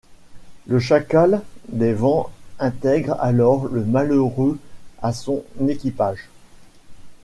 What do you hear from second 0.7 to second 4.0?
Chacal des vents intègre alors le